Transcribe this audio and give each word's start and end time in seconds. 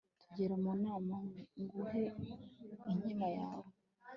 tugere 0.23 0.55
mu 0.63 0.71
nama 0.83 1.15
nguhe 1.61 2.03
inkima 2.91 3.27
yawe 3.37 3.69